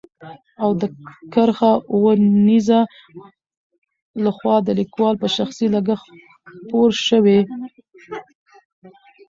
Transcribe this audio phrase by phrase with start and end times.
[0.63, 0.83] او د
[1.33, 2.11] کرښه اوو
[2.47, 2.79] نيزه
[4.23, 6.07] له خوا د ليکوال په شخصي لګښت
[6.55, 7.39] خپور شوی.